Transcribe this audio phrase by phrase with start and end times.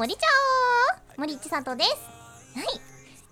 [0.00, 0.26] 森ちゃ
[1.18, 1.90] お森千里です。
[2.56, 2.80] はい。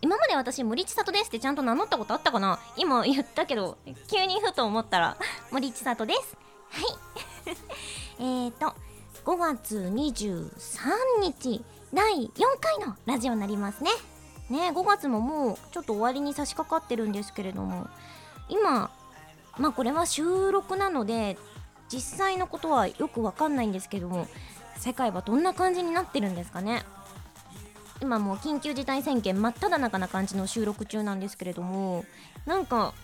[0.03, 2.59] 今まで私森千里ですってちゃんと名乗ったことあったかな？
[2.77, 5.17] 今言ったけど急にふと思ったら
[5.51, 6.37] 森千里です。
[6.69, 7.55] はい。
[8.21, 8.75] えーと
[9.25, 10.51] 5月23
[11.23, 12.31] 日第4
[12.61, 13.91] 回のラジオになりますね。
[14.51, 17.89] ね5月ももうちょっと終わりに差し掛かってるんですけれども
[18.51, 18.91] 今
[19.57, 21.39] まあこれは収録なので
[21.91, 24.29] 実際のことはよくわかんないんですけども
[24.79, 26.83] 世界はどんな感じになってるんですかね？
[28.01, 32.05] 今もう緊急事態宣言真っ只中な感じの収録中なんですけれども
[32.47, 32.95] なんか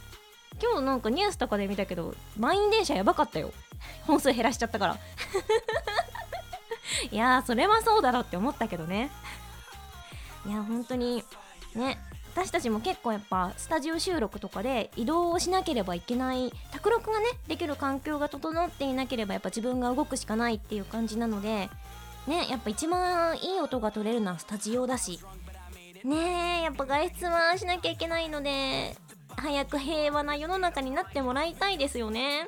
[0.63, 3.53] 今日なんかニュースとかで見たけど満員電車やばかったよ。
[4.07, 4.97] 本数減らしちゃったから。
[7.11, 9.11] いやーそれはそうだろって思ったけどね。
[10.47, 11.25] いや本当に
[11.75, 11.99] ね
[12.35, 21.71] 私たちも結構やっぱスタジオ収録とかで移動をしなければいけない卓録がねできる環境が整っていなければやっぱ自分が動くしかないっていう感じなので
[22.27, 25.21] ねやっぱ一番いい音が取れるのはスタジオだし。
[26.03, 28.95] ねえやっぱ外出はしなきゃいけないので
[29.37, 32.47] 早く平和な世の中になってもらいたいですよね。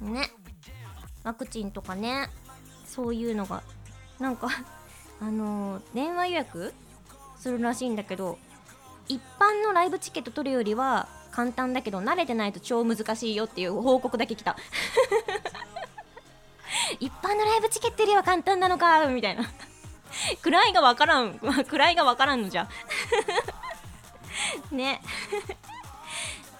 [0.00, 0.30] ね。
[1.22, 2.30] ワクチンとかね
[2.86, 3.62] そういうのが。
[4.18, 4.48] なんか
[5.20, 6.72] あの電話予約
[7.36, 8.38] するらしいんだけど
[9.08, 14.56] 一般のライブチケット取るよりは簡単だけど慣れてないと超難しいよっていう報告だけ来た。
[17.00, 19.42] 一般のライブチケットよりは簡単なのかみたいな。
[20.42, 21.38] 位がわからん。
[21.42, 22.68] 位がわからんのじゃ。
[24.70, 25.02] ね。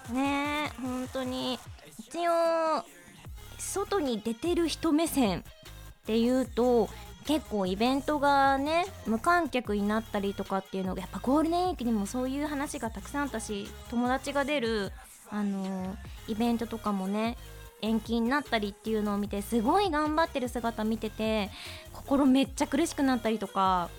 [0.09, 0.71] ね。
[0.75, 1.59] え本当に。
[1.99, 2.85] 一応
[3.57, 5.43] 外に出てる人目線っ
[6.05, 6.89] ていうと
[7.27, 14.93] 結構イベントがね無観客になったりとかっていうのがやっぱゴールデンウィークにもそういう話がたくさんあったし友達が出る
[15.29, 15.97] あの
[16.29, 17.37] イベントとかもね
[17.81, 21.49] 延期になったりっていうのを見てすごい頑張ってる姿見てて
[21.91, 23.89] 心めっちゃ苦しくなったりとか、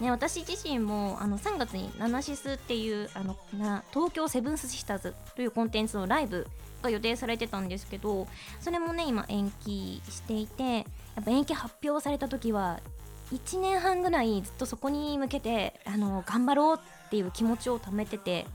[0.00, 6.46] ね、私自身もあの3月にナナシスっていうあのな東京セブンスシスターズというコンテンツのライブ
[6.82, 8.26] が予定されてたんですけど
[8.60, 10.86] それもね今延期していて
[11.18, 12.78] やっぱ延期発表された時は
[13.32, 18.46] 1年半ぐらいずっとそこに向けてあの頑張ろうっていう気持ちを貯めてて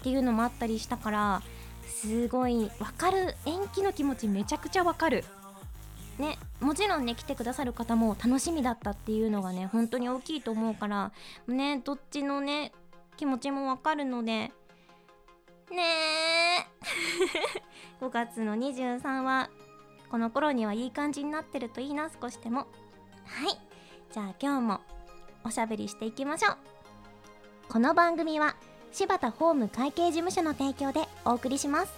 [0.00, 1.42] っていうのもあったりしたから
[1.86, 5.24] すごいわかる延期の気持ちめちゃくちゃわかる。
[6.18, 11.12] ねもちろんね来てくださる方も楽しみだったっていうのがね本当に大きいと思うから
[11.48, 12.70] ねどっちのね
[13.16, 14.52] 気持ちもわかるのでね
[15.72, 16.66] え
[18.00, 19.50] 5 月の23は
[20.10, 22.60] この頃にはいい感じになってるといいな少しでも。
[22.60, 23.58] はい。
[24.12, 24.80] じゃあ今日も
[25.44, 26.56] おしゃべりしていきましょう。
[27.68, 28.56] この番組は
[28.92, 31.92] 柴田法務会計事務所の提供でお送りします。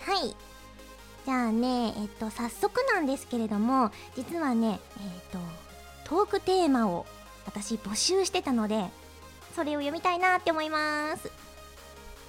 [0.00, 0.36] はい。
[1.24, 5.38] じゃあねえっと早速なんですけれども実はねえっと
[6.08, 7.06] トークテーマを
[7.46, 8.86] 私募集してたので
[9.54, 11.30] それを読みたいなって思います。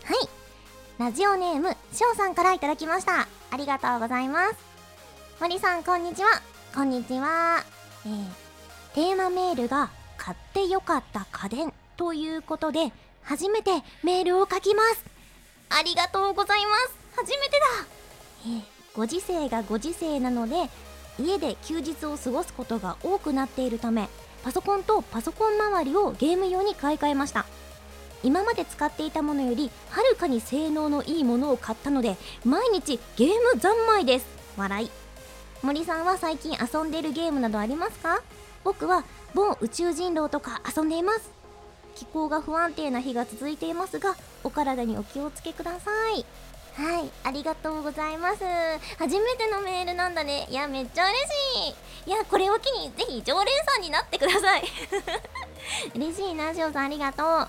[0.03, 0.29] はい。
[0.99, 3.27] ラジオネームしょうさんからいただきました。
[3.53, 4.55] ありがとうございます。
[5.39, 6.41] 森さんこんにちは。
[6.73, 7.63] こんにちは。
[8.03, 8.25] えー、
[8.95, 12.91] テーマメールが買ってよかった家電ということで
[13.21, 13.69] 初めて
[14.03, 15.05] メールを書きます。
[15.69, 16.97] ありがとうございます。
[17.15, 17.65] 初めてだ。
[18.47, 18.61] えー
[18.95, 20.69] ご時世がご時世なので
[21.19, 24.07] 家で休日を過ごすことが多くなっているため
[24.43, 27.47] パソコンとパソコン周りをゲーム用に買い替えました。
[28.23, 34.25] 今まで使っていたものよりはるかに性能のいいものを買ったので毎日ゲーム三昧です。
[34.57, 34.91] 笑い。
[35.61, 38.21] 森さんは最近遊んでいるゲームなどありますか？
[38.63, 39.03] 僕は
[39.33, 41.31] 某宇宙人狼とか遊んでいます。
[41.95, 46.25] 気候が不安定な日が続いていますがお体にお気をつけください。
[46.75, 48.39] はいありがとうございます。
[48.97, 50.47] 初めてのメールなんだね。
[50.49, 51.15] いやめっちゃ嬉
[51.67, 51.75] し
[52.07, 52.09] い。
[52.09, 54.63] いやこれを機にぜひ常連さんになってください。
[55.95, 57.47] 嬉しいなしおさんありがとう。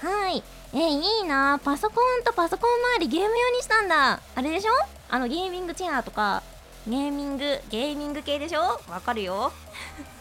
[0.00, 0.42] はい。
[0.74, 1.58] えいいな。
[1.64, 4.20] パソコンとパソコン周りゲーム用にしたんだ。
[4.34, 4.72] あれでしょ？
[5.08, 6.42] あのゲーミングチェアとか。
[6.86, 8.80] ゲーミングゲーミング系でしょ？
[8.88, 9.52] わかるよ。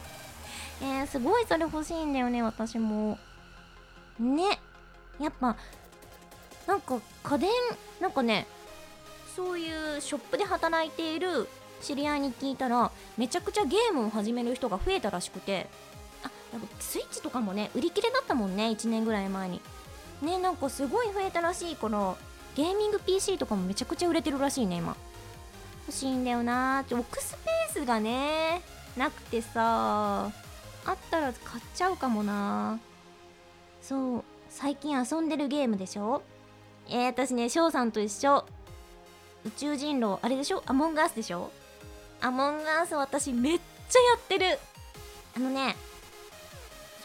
[0.81, 3.19] えー、すごいそれ欲しいんだよね私も。
[4.19, 4.59] ね。
[5.19, 5.55] やっぱ
[6.65, 7.49] なんか家電
[7.99, 8.47] なんかね
[9.35, 11.47] そういうショップで働いている
[11.81, 15.67] 知り合いに聞いたらめちゃくちゃゲームを始める人が増えたらしくて。
[16.79, 19.61] スイッチとかもね売り切れだったもんね1年ぐらい前に。
[20.21, 22.15] ねなんかすごい増えたらしいから
[22.55, 24.95] ゲーミング PC とかもめちゃくちゃ売れてるらしいね今。
[25.87, 28.61] 欲しいんだよなー置くスペースがね
[28.97, 30.31] なくてさあ
[30.91, 32.79] ったら買っちゃうかもな
[33.81, 36.23] そう最近遊んでるゲームでしょ？
[36.89, 38.43] えー、私ね翔さんと一緒。
[39.45, 40.63] 宇宙人狼あれでしょ？
[40.65, 41.51] アモンガースでしょ？
[42.21, 43.59] アモンガース私めっ
[43.89, 44.59] ちゃやってる。
[45.35, 45.75] あのね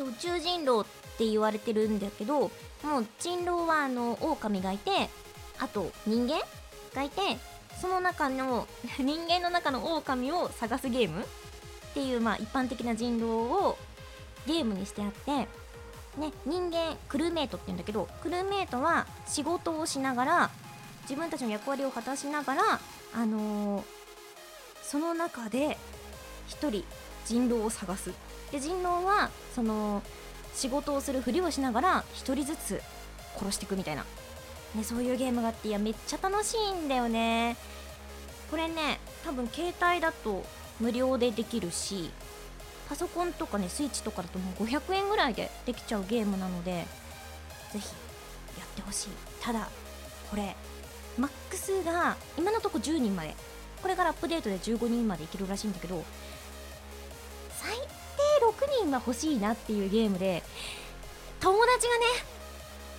[0.03, 0.85] そう宇宙人狼っ
[1.17, 5.09] て言われてるんだけどもう人狼はあの狼がいて
[5.61, 6.41] あと人間
[6.95, 7.21] がいて
[7.81, 8.67] その中の
[8.99, 11.27] 人間の中の狼を探すゲームっ
[11.95, 13.79] ていうまあ一般的な人狼を
[14.47, 15.31] ゲームにしてあって
[16.17, 20.51] ね人間クルーメイトって言うんだけどクルーメイトは仕事をしながら
[21.03, 22.81] 自分たちの役割を果たしながら
[23.15, 23.85] あのー
[24.83, 25.79] その中で
[26.49, 26.85] 一人
[27.25, 28.13] 人狼を探す。
[28.53, 30.03] で人狼はその
[30.55, 32.83] 仕事をするふりをしながら一人ずつ
[33.37, 34.05] 殺していくみたいな、
[34.75, 37.57] ね、そういうゲームがあっていやめっちゃ楽しいんだよね。
[38.51, 40.45] これね多分携帯だと
[40.79, 42.11] 無料でできるし
[42.89, 46.85] パソコンとかねスイッチとかだともう500円ぐらいでできちゃうゲームなので
[47.73, 47.87] ぜひ
[48.59, 49.09] やってほしい。
[49.41, 49.71] ただ
[50.31, 50.55] これ
[51.17, 53.35] マックスが今のとこ10人まで
[53.81, 56.05] これからアップデートで15人までいけるらしいんだけど
[57.51, 57.77] 最
[58.81, 60.43] 人は欲しいなっていうゲームで
[61.41, 62.05] 友達がね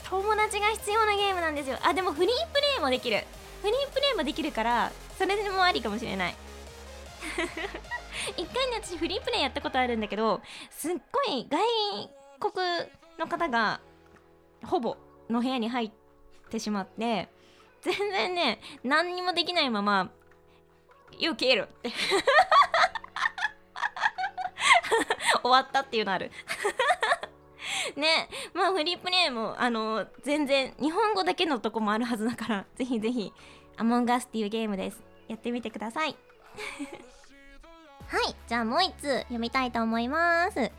[0.10, 1.78] 友達が必要なゲームなんですよ。
[1.81, 3.24] あでもフリープレイもできる。
[3.62, 6.36] フリープレイもできるからそれでもありかもしれない。
[8.38, 13.80] 一回ね私フリープレイやったことあるんだけどすっごい外国の方が
[14.66, 14.98] ほぼ
[15.30, 15.92] の部屋に入っ
[16.50, 17.30] てしまって
[17.81, 20.12] 全然ね何にもできないまま
[21.18, 21.92] 「You kill」って。
[25.44, 26.31] 終わったっていうのある。
[27.95, 33.34] ねまあフリープレイもあの全然日本語だけのとこもあるはずだから ぜひぜひ
[33.78, 35.01] 「アモンガス」っていうゲームです。
[35.28, 36.16] やってみてください。
[38.07, 40.72] はいじゃあもう一通読みたいと思います。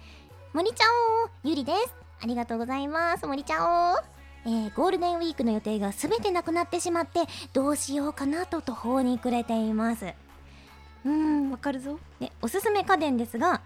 [0.52, 0.84] 森ちゃ
[1.24, 1.94] おゆりです。
[2.22, 3.26] ありがとうございます。
[3.26, 4.14] 森ちゃお
[4.46, 7.22] えー、ゴールデンウィークの予定が全てなくなってしまって
[7.54, 10.04] どうしようかなと途方に暮れています。
[10.04, 11.98] うーんわかるぞ。
[12.20, 13.62] でおすすめ家電ですが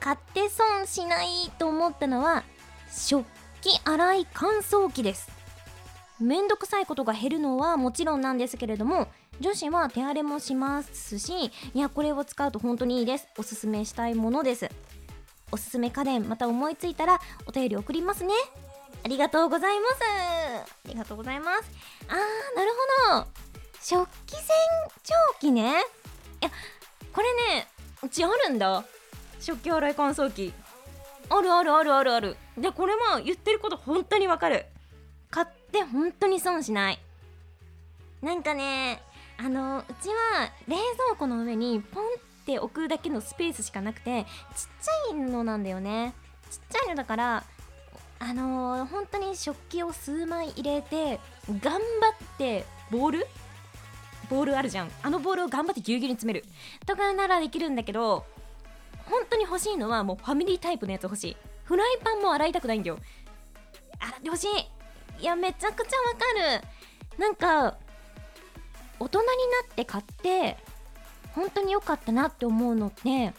[0.00, 2.42] 買って損しないと思ったのは
[2.90, 3.24] 食
[3.60, 5.30] 器洗い乾燥機です。
[6.18, 9.08] めんどくさいことが減るのはもちろんなんですけれども
[9.40, 13.28] 女子は手荒れもしますしいやこれを使うと本当にいいです。
[13.38, 14.68] おすすめしたいものです。
[15.52, 18.34] おすすめ家電また思いついたらお便り送りますね。
[19.02, 19.94] ありがとうございます。
[20.62, 21.70] ありがとうございます。
[22.08, 22.16] あー
[22.56, 22.70] なる
[23.10, 23.26] ほど。
[23.82, 24.42] 食器洗
[25.04, 25.70] 浄機ね。
[26.42, 26.50] いや
[27.14, 27.66] これね
[28.02, 28.84] うちあるんだ。
[29.40, 30.52] 食器洗い乾燥機。
[31.28, 32.36] あるあるあるあるある。
[32.58, 34.66] でこれも言ってること本当にわかる。
[35.30, 36.98] 買って本当に損しない。
[38.20, 39.00] なんかね
[39.38, 42.06] あのうちは冷蔵庫の上にポンっ
[42.44, 44.28] て置くだけのスペースしかなくてちっ
[45.08, 46.14] ちゃいのなんだよね。
[46.50, 47.44] ちっちゃいのだから
[48.18, 51.80] あのー、本当に食器を数枚入れて頑張っ
[52.36, 53.26] てボール？
[54.28, 54.90] ボールあるじゃん。
[55.02, 56.44] あのボールを頑張ってぎゅうぎゅうに詰める。
[56.86, 58.26] とかならできるんだけど
[59.10, 61.36] 本当に欲しいのはもうファミリータイプのやつ欲しい。
[61.64, 62.98] フライパンも洗いたくないんだよ。
[63.98, 65.22] 洗ってほしい。
[65.22, 66.60] いやめちゃくちゃわか
[67.18, 67.18] る。
[67.18, 67.76] なんか
[68.98, 69.32] 大人にな
[69.72, 70.56] って買って
[71.34, 73.32] 本当に良かったなって思うのって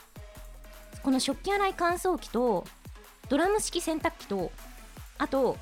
[1.01, 2.65] この食器洗い乾燥機と
[3.29, 4.51] ドラム式洗濯機と
[5.17, 5.57] あと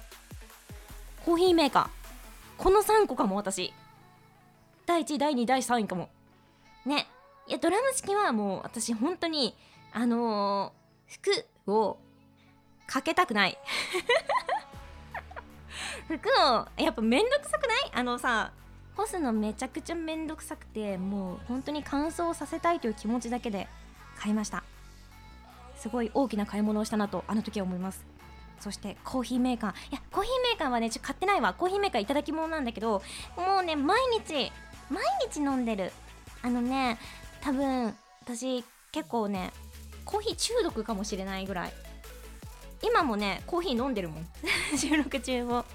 [1.25, 1.89] コーヒーメーカー。
[2.57, 3.74] この3個かも私。
[4.86, 6.10] 第1第2第3位かも。
[6.86, 7.07] ね。
[7.48, 9.55] いやドラム式はもう私本当に
[9.93, 11.13] あのー、
[11.65, 11.98] 服を
[12.88, 13.58] かけたくない。
[16.08, 17.91] 服をやっぱめんどくさくない？
[17.93, 18.51] あのさ
[18.96, 23.67] 干すのめちゃくちゃめんどくさくてもう本当に乾燥させたいという気持ちだけで
[24.17, 24.63] 買いました。
[25.75, 28.05] すごい大きな買い物をしたなとあの時は思います。
[28.60, 29.72] そしてコーヒーメーカー。
[29.72, 31.53] いやコーヒーメーカーはねちょ買ってないわ。
[31.53, 33.01] コーヒーメーカーいただき物なんだけど
[33.38, 34.51] もうね毎日
[34.89, 35.91] 毎日飲んでる。
[36.41, 36.98] あのね
[37.41, 39.53] 多分私結構ね
[40.10, 41.74] コーヒー中毒かもしれないぐらい。
[42.82, 44.28] 今もねコーヒー飲んでるもん。
[44.75, 45.66] 収録中を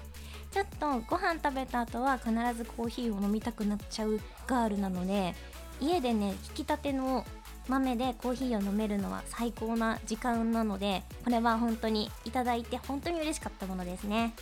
[0.51, 5.33] ちょっとご飯食べた後は必ずコーヒーを飲みたくなっちゃうガールなので
[5.79, 7.25] 家でね引きたての
[7.69, 14.33] 豆でコーヒーを飲めるのは最高な時間なのでこれは本当にいただいて本当に嬉しかったものですね。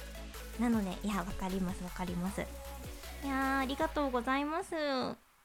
[0.60, 2.42] なのでいやわかりますわかります。
[3.24, 4.72] いやありがとうございます。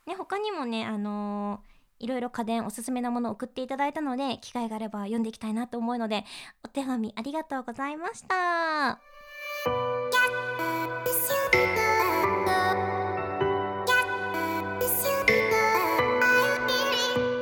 [0.07, 6.25] ね他にもねあのー、いろいろ家電おすすめなものを送っていただいたので機会があれば読んでいきたいなと思うので
[6.65, 9.01] お手紙ありがとうございました。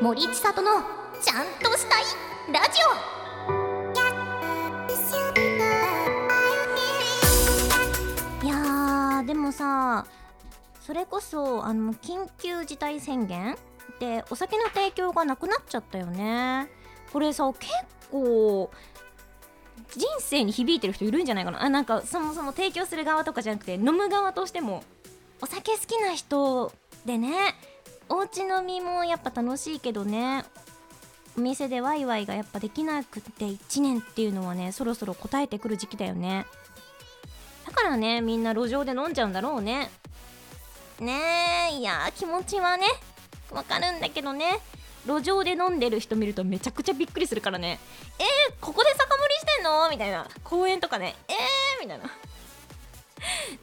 [0.03, 0.71] 森千里の
[1.21, 2.05] ちゃんとしたい
[2.53, 2.87] ラジオ。
[8.47, 10.07] いやでもさ
[10.81, 13.57] それこそあの緊急事態宣言
[13.99, 16.69] でお酒の提供がなくなっちゃったよね。
[17.13, 17.73] これさ結
[18.11, 18.71] 構
[19.97, 21.63] 人生に響いてる人いるんじゃないかな。
[21.63, 24.83] あなんかそもそも提供する側とかじゃなくて飲む側としても
[25.41, 26.73] お酒好きな人
[27.05, 27.55] でね
[28.09, 30.45] おうち飲みもやっぱ楽しいけどね
[31.37, 36.47] お店でワイワイがやっぱできなくて1年っていうのはねそろそろ答えてくる時期だよね。
[37.67, 39.91] だからねみんな路上で飲んじゃうんだろうね。
[41.01, 42.87] ねえいや気持ちはね
[43.51, 44.61] わかるんだけどね。
[45.07, 47.79] 路上で飲んでる人見るとめちゃくちゃびっくりするからね。
[48.19, 49.89] えー、ここで酒盛りしてんの？
[49.89, 50.27] みたいな。
[50.43, 51.15] 公園とかね。
[51.29, 52.11] えーみたいな。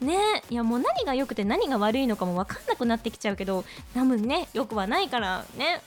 [0.00, 3.64] ねいやもう何が良くて何が悪いのかも分かんなくなってきちゃうけど
[3.94, 5.82] 多分ねよくはないからね。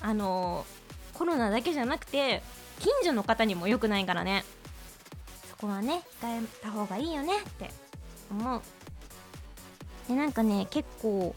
[0.00, 2.42] あのー、コロナだけじゃなくて
[2.80, 4.44] 近所の方にも良くないからね。
[5.48, 7.70] そこはね控えた方がいいよねって
[8.30, 8.62] 思う。
[10.08, 11.34] でなんかね結構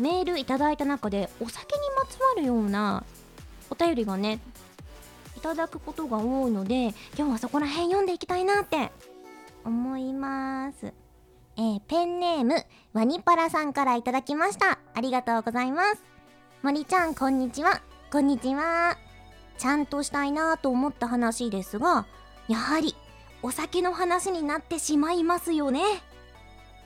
[0.00, 3.04] メールいただいた中でお酒にまつわるような
[3.68, 4.40] お便りがね
[5.36, 8.90] いただくことが多いので今日はそこら辺読んでいきたいなって
[9.64, 10.92] 思います。
[11.56, 12.64] えー、ペンネーム
[12.94, 14.78] ワニパラさんからいただきました。
[14.94, 16.02] ありがとうございます。
[16.62, 17.82] 森ちゃんこんにちは。
[18.10, 18.96] こんにちは。
[19.58, 22.06] ちゃんとしたいなと思った話ですが
[22.48, 22.96] やはり
[23.42, 25.80] お酒の話になってしまいますよね。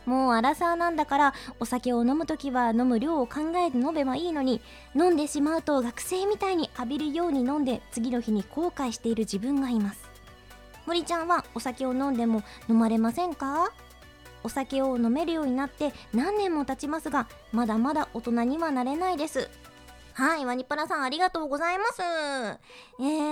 [0.07, 4.61] もうアラサーなんだからお酒を飲む時は飲む量を考えて飲めばいいのに
[4.95, 10.05] 飲んでしまうと学生みたいに浴びるように飲んで次の日に後悔している自分がいます。
[10.87, 13.73] 森ちゃんはお酒を飲んでも飲まれませんか？
[14.43, 19.49] お酒を飲めるようになって何年も経ちますがまだまだ大人にはなれないです。
[20.13, 22.03] はいワニパラさんありがとうございます。
[22.03, 23.24] えー、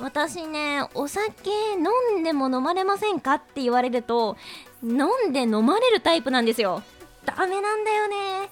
[0.00, 4.36] 私ねお酒飲んでも飲まれませんかって言われると
[4.82, 6.82] 飲んで飲まれるタイプなんですよ。
[7.24, 8.50] ダメなんだよね。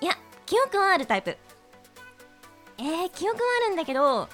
[0.00, 1.36] いや記憶はあるタイプ。
[2.78, 4.28] えー、記憶はあるんだけど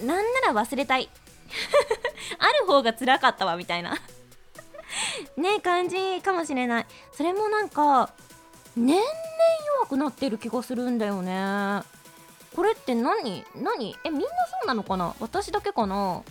[0.00, 1.10] なんなら忘れたい。
[2.38, 3.98] ある方が辛かったわみたいな。
[5.36, 6.86] ね感じかもしれない。
[7.12, 8.12] それもなんか
[8.76, 9.04] 年々
[9.78, 11.82] 弱くなってる気がするんだよね。
[12.54, 13.44] これって何？
[13.54, 13.96] 何？
[14.04, 14.32] えみんなそ
[14.64, 15.14] うなのかな？
[15.20, 16.22] 私だけかな？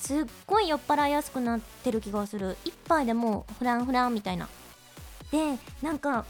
[0.00, 2.56] すっごい酔っ払いやすくなってる気がする。
[2.64, 4.48] 一杯でもうフランフランみたいな。
[5.30, 6.24] でなんか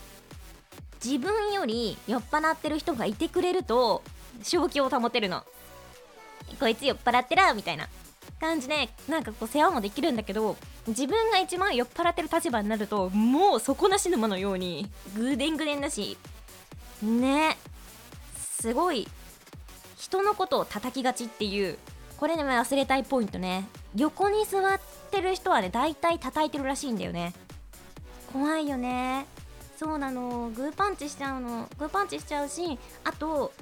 [1.03, 4.03] 自分より酔っ払ってる人がいてくれると
[4.43, 5.45] 正気を保てるの。
[6.59, 7.89] こいつ酔っ払ってらみたいな。
[8.41, 16.17] 感じでなんかこう世話もできるんだけど自分が一番酔っ払ってる立場になるともう底なし沼のようにぐでんぐでんだし。
[17.03, 17.57] ね。
[18.61, 19.07] すごい
[19.97, 21.79] 人のことを叩きがちっていう
[22.17, 23.69] これね忘れたいポイントね。
[23.95, 27.33] 横に座ってる人はね大体叩いてるらしいんだよね。
[28.33, 29.27] 怖いよね。
[29.77, 30.51] そうなの。
[30.51, 31.69] グーパンチしちゃうの。
[31.79, 33.53] グーパンチしちゃうしあと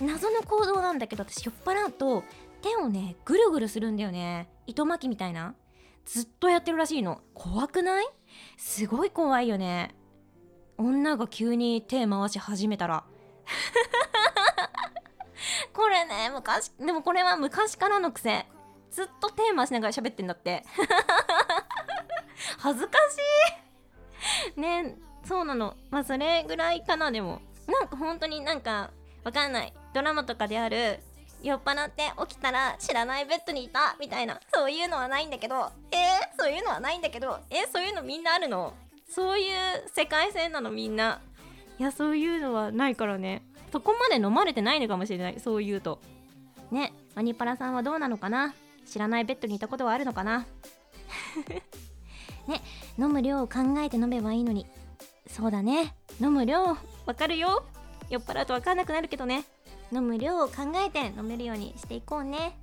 [0.00, 2.24] 謎の行動なんだけど私酔っ払うと
[2.62, 4.48] 手をねぐるぐるするんだよね。
[4.66, 5.54] 糸巻きみたいな。
[6.06, 7.20] ずっとやってるらしいの。
[7.34, 8.06] 怖くない？
[8.56, 9.94] すごい怖いよね。
[10.78, 13.04] 女が急に手回し始めたら。
[15.72, 18.46] これね昔でもこれは昔からの癖。
[18.90, 20.64] ずっと手回しながら喋ってんだって。
[22.58, 24.60] 恥ずかしい。
[24.60, 25.76] ねそうなの。
[25.90, 27.40] まあそれぐらいかなでも。
[27.66, 28.90] なんか本当になんか
[29.24, 29.72] わかんない。
[29.92, 31.00] ドラマとかである
[31.42, 34.40] 酔っ払って起きたら知らないベッドにいたみたいな。
[34.52, 35.70] そういうのはないんだけど。
[35.90, 37.38] えー、そういうのはないんだけど。
[37.50, 38.74] えー、そういうのみんなあるの？
[39.08, 41.20] そういう世界線なのみんな。
[41.78, 43.42] いやそういうのはないからね。
[43.72, 45.40] そこまで飲まれてないのかもしれない。
[45.40, 46.00] そう言うと。
[46.70, 48.54] ねマニパラさんはどうなのかな？
[48.86, 50.46] 知らないベッドにいたことはあるのかな？
[52.46, 52.62] ね
[52.98, 54.66] 飲む量を考えて飲めばいいのに。
[55.26, 55.94] そうだね。
[56.20, 56.78] 飲む量わ
[57.16, 57.64] かるよ。
[58.10, 59.44] 酔っ払うと分かんなくなるけどね。
[59.92, 62.58] 飲む量を考えて飲めるようにしていこうね。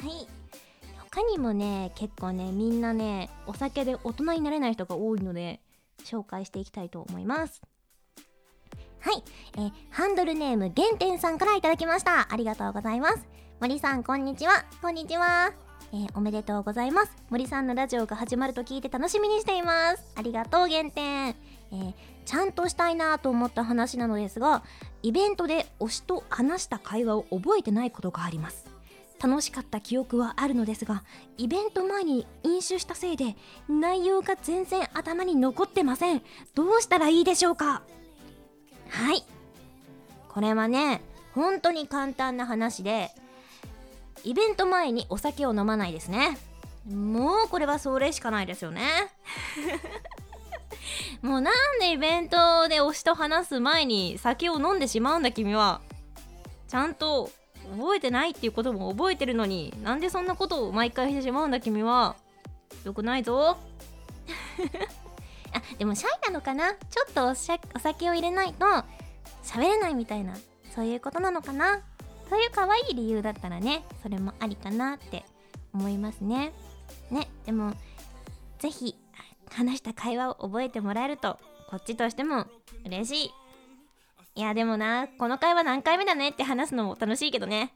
[0.00, 0.26] はい。
[1.10, 5.60] 他にもね結構ねみんなねお酒で大人になれない人が多いので
[6.04, 7.62] 紹介していきたいと思います。
[9.00, 9.22] はい、
[9.56, 12.32] えー、ハンドルネーム原点さんから頂きました。
[12.32, 13.26] ありがとうございます。
[13.60, 14.64] 森さんこんにちは。
[14.82, 15.52] こんにちは。
[15.92, 17.16] えー、おめでとうございます。
[17.30, 20.12] 森さんのラジオが始まると聞いて楽しみにしています。
[20.16, 21.28] ありがとう原点。
[21.28, 24.62] えー、ちゃんとしたいなと思った話なのですが
[25.02, 28.66] イベントで推しと話した会話を覚えてないことがあります。
[29.22, 31.02] 楽しかった記憶はあるのですが
[31.36, 33.36] イベント前に飲酒したせいで
[33.68, 36.22] 内容が全然頭に残ってません。
[36.54, 37.82] どうしたらいいでしょうか？
[38.88, 39.24] はい。
[40.28, 41.02] これはね
[41.34, 43.10] 本当に簡単な話で
[44.24, 46.38] イベント前にお酒を飲まないですね。
[46.88, 48.82] もうこれはそれしかないですよね。
[51.22, 55.80] もうなんでイベントで推しと話す前に酒を飲んでしまうんだ君は。
[56.66, 57.30] ちゃんと
[57.76, 62.16] 覚えてないっていうことも覚えてるのになんでそんなことを毎回してしまうんだ君は。
[62.84, 63.56] よくないぞ。
[65.52, 66.74] あでもシャイなのかな？
[66.74, 68.64] ちょっとお酒を入れないと
[69.42, 70.34] 喋れないみたいな
[70.74, 71.80] そういうことなのかな？
[72.28, 75.24] そういう可愛い理由だったらねそれもありかなって
[75.72, 76.52] 思いますね。
[77.10, 77.72] ねでも
[78.58, 78.96] 是非
[79.50, 81.38] 話した会話を覚えてもらえると
[81.70, 82.46] こっちとしても
[82.84, 83.34] 嬉しい。
[84.34, 87.72] いやでもなこの会話何回目だねって話すのも楽しいけどね。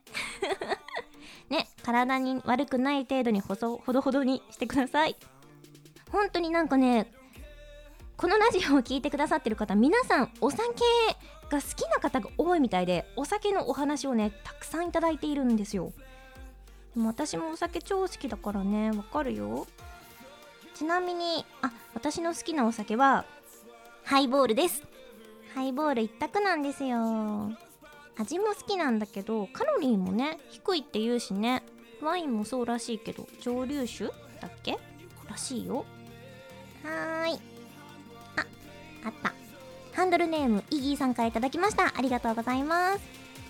[1.49, 5.15] ね体に悪くない程度にほそほどほどにしてください。
[6.11, 7.11] 本当になんかね
[8.15, 10.63] このラジオを聴いてくださってる方皆さんお酒
[11.49, 15.91] が好きな方が多いみたいでお酒のお話をねたくさんいただいているんですよ。
[16.95, 19.67] でも私もお酒超好きだからねわかるよ。
[20.75, 23.25] ちなみにあ私の好きなお酒は
[24.03, 24.83] ハイボールです。
[25.53, 27.51] ハイボール一択なんですよ。
[28.17, 31.63] 味も好きなんだけどカロリーもね低いって言うしね
[32.01, 34.05] ワインもそうらしいけど蒸留酒
[34.39, 34.77] だっけ？
[35.27, 35.85] らしいよ。
[36.83, 37.52] はーい。
[39.05, 39.33] あった。
[39.93, 41.93] ハンドルネームイギーさんから頂きました。
[41.95, 42.99] ありがとうございます。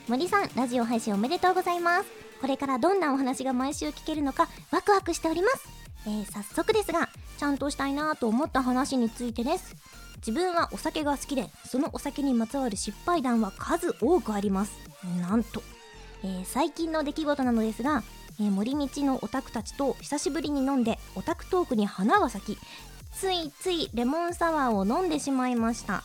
[0.08, 2.10] 森さんラジオ配信おめでとうございます。
[2.42, 5.68] これからどんなお話が毎週聞けるのかワクワクしております。
[6.06, 7.08] えー、早速ですが
[7.38, 9.76] ちゃんとしたいなと思った話についてです。
[10.18, 14.74] 自分はお酒が好きでそのお酒にまつわる失敗談は数多くあります。
[15.22, 15.64] なんと、
[16.24, 18.04] えー、最近の出来事なのですが、
[18.40, 22.60] えー、森道のオタクたちと久しぶりに飲んでオタクトークに花が咲き
[23.16, 26.04] ついついレモンサワーを飲んでしまいました。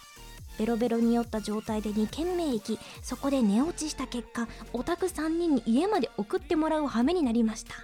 [0.59, 7.75] ベロベロに酔った状態で2軒目行きそこで寝落ちした結果オタク3人に家まで送ってもらう羽目になりました。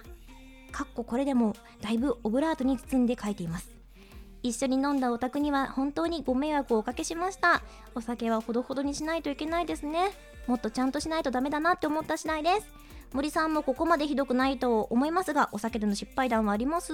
[0.71, 3.69] かっここれでもだいぶオブラートに包んで書いています。
[4.43, 7.61] 一緒に飲んだお宅には本当にご迷惑をおかけしました。
[7.95, 10.11] お酒はほどほどにしないといけないですね。
[10.45, 12.67] もっとちゃんとしないとダメだなって思った次第です。
[13.13, 16.93] 森さんもここまでひどくないと思いますがお酒での失敗談はあります？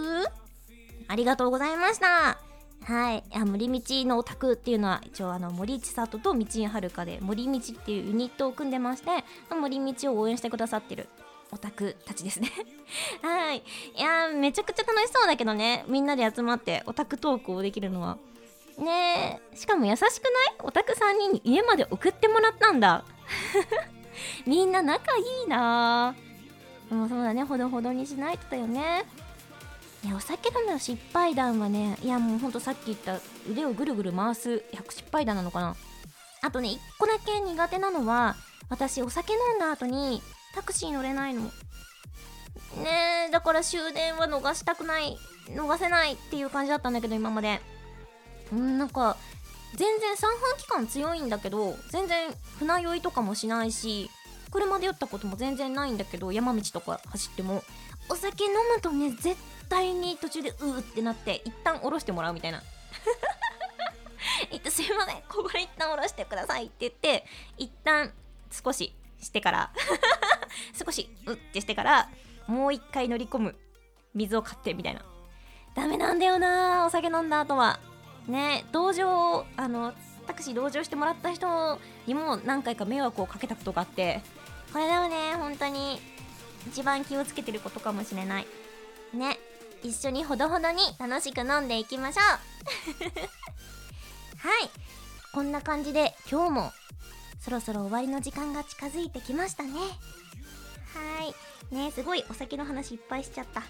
[1.07, 2.39] ありがとうございました。
[2.83, 9.09] はい、あ森道のオタクっていうのは一応あの森千里と道井遥で森道っていうユニットを組んでまして
[9.55, 11.07] 森道を応援してくださってる
[11.51, 12.49] オタクたちですね。
[13.21, 13.57] はい。
[13.57, 13.61] い
[13.99, 15.85] やめちゃくちゃ楽しそうだけどね。
[15.87, 18.17] みんなで集まってオタクトークをできるのは。
[18.77, 19.57] ねえ。
[19.57, 20.13] しかも優しくない？
[20.63, 23.03] オタク3人に家まで送ってもらったんだ。
[24.47, 26.15] みんな仲いいな。
[26.89, 27.43] でもそうだね。
[27.43, 29.03] ほどほどにしないとだよね。
[30.03, 35.75] いやお酒飲むの失敗談はねいやもうほんとさっき言った腕をぐるぐる回す100失敗談なのかな。
[36.41, 38.35] あとね1個だけ苦手なのは
[38.69, 40.23] 私お酒飲んだ後に
[40.55, 41.41] タクシー乗れないの。
[41.41, 45.17] ねえだから終電は逃したくない
[45.49, 47.61] 逃せないっていう感じだったんだけど今まで。
[48.51, 49.17] うんなんか
[49.75, 54.09] 全然三半規管強いんだけど全然船酔いとかもしないし
[54.51, 57.63] 車で酔ったことも全然ないんだけど山道とか走っても。
[58.09, 59.37] お酒飲むとね絶
[59.71, 62.61] 対に途中でうーってなって一旦下ろしてもらうみたいな。
[64.51, 65.21] 言ってすいません。
[65.29, 67.25] ここで一旦下ろしてくださいって言って
[67.57, 68.13] 一旦
[68.51, 69.71] 少ししてから
[70.85, 72.09] 少しうってしてから
[72.47, 73.55] もう一回乗り込む
[74.13, 75.03] 水を買ってみたいな。
[75.73, 77.79] ダメなんだよなお酒飲んだ後は。
[78.27, 79.93] ね同乗あの
[80.27, 84.21] タクシー同乗してもらった人にも何回か迷惑をかけたことがあって
[84.71, 86.01] これでもね本当に。
[86.67, 88.47] 一番気をつけてることかもしれない。
[89.13, 89.39] ね。
[89.83, 92.23] 一緒にほどほどに楽しく飲んでいきましょう。
[94.47, 94.69] はい。
[95.33, 96.73] こんな感じで今日も
[97.39, 99.79] そろそろ終わりの時間が近づいてきましたね。
[99.79, 99.87] は
[101.71, 101.73] い。
[101.73, 103.63] ねすごいお酒の話いっぱいしちゃった。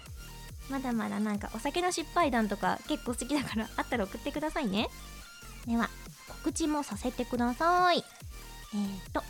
[0.68, 4.88] まだまだなんかお酒の失敗談とか結構好きだからあったら送ってくださいね。
[5.66, 5.88] では
[6.28, 8.04] 告知もさせてください。
[8.74, 9.22] えーと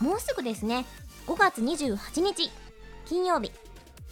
[0.00, 0.86] もうすぐですね。
[1.26, 2.50] 5月28日
[3.06, 3.50] 金曜日。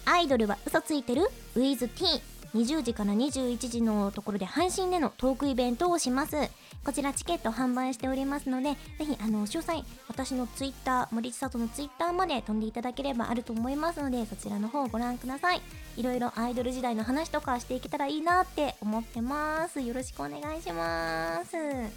[0.04, 2.20] アイドルは嘘ついてる？WithT
[2.54, 6.36] 20時から21時のところで配信でのトークイベントをします。
[6.84, 15.60] こちらチケット販売しておりますのでぜひあの詳細私のツイッター森千里のツイッターまで飛んでいただければあると思いますのでそちらの方をご覧ください。
[15.96, 19.80] いろいろアイドル時代の話とかしていけたらいいなって思ってます。
[19.80, 21.56] よろしくお願いします。
[21.56, 21.90] はい。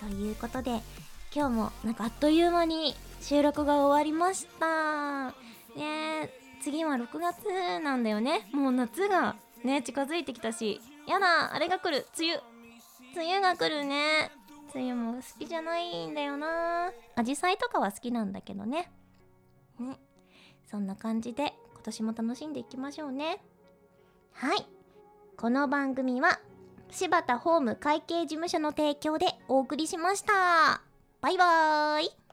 [0.00, 0.80] ということで
[1.34, 5.55] 今日もなんかあっという間に収録が終わりました。
[5.76, 6.30] ね
[6.62, 8.48] 次は6月なんだよね。
[8.52, 12.06] もう夏がね近づいてきたしやだあれが来る。
[12.18, 12.42] 梅雨。
[13.14, 14.30] 梅雨が来るね。
[14.74, 16.90] 梅雨も好きじゃないんだよな。
[17.14, 18.90] アジサイとかは好きなんだけどね。
[19.78, 19.98] ね。
[20.70, 23.42] そんな感じで今年も楽しんでいきましょうね。
[24.32, 24.66] はい。
[25.36, 26.40] この番組は
[26.90, 30.82] 柴田ホーム会計事務所の提供でお送りしました。
[31.20, 32.25] バイバーイ。